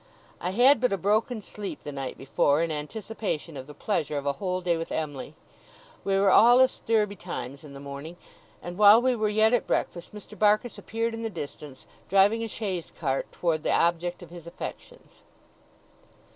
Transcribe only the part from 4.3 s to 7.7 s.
whole day with Em'ly. We were all astir betimes